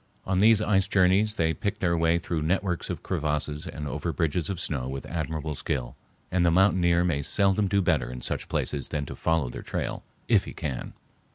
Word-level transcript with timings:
On 0.25 0.39
these 0.39 0.63
ice 0.63 0.87
journeys 0.87 1.35
they 1.35 1.53
pick 1.53 1.77
their 1.77 1.95
way 1.95 2.17
through 2.17 2.41
networks 2.41 2.89
of 2.89 3.03
crevasses 3.03 3.67
and 3.67 3.87
over 3.87 4.11
bridges 4.11 4.49
of 4.49 4.59
snow 4.59 4.87
with 4.87 5.05
admirable 5.05 5.53
skill, 5.53 5.95
and 6.31 6.43
the 6.43 6.49
mountaineer 6.49 7.03
may 7.03 7.21
seldom 7.21 7.67
do 7.67 7.83
better 7.83 8.11
in 8.11 8.19
such 8.21 8.49
places 8.49 8.89
than 8.89 9.05
to 9.05 9.15
follow 9.15 9.47
their 9.47 9.61
trail, 9.61 10.01
if 10.27 10.45
he 10.45 10.53
can. 10.55 10.93